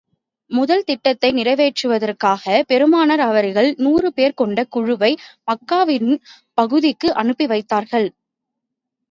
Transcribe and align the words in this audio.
முதல் 0.51 0.83
திட்டத்தை 0.83 1.29
நிறைவேற்றுவதற்காக, 1.31 2.63
பெருமானார் 2.67 3.19
அவர்கள் 3.19 3.75
நூறு 3.77 4.13
பேர் 4.13 4.33
கொண்ட 4.33 4.65
குழுவை, 4.69 5.11
மக்காவின் 5.51 6.11
பகுதிக்கு 6.57 7.13
அனுப்பி 7.15 7.47
வைத்தார்கள். 7.47 8.09